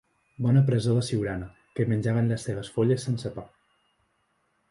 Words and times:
Bona 0.43 0.61
presó 0.69 0.95
de 0.95 1.03
Siurana, 1.07 1.49
que 1.75 1.85
hi 1.85 1.91
menjaven 1.91 2.33
les 2.33 2.47
cebes 2.49 2.73
folles 2.77 3.07
sense 3.09 3.35
pa. 3.39 3.47